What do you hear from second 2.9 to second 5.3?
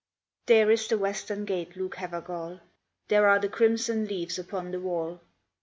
There are the crimson leaves upon the wall.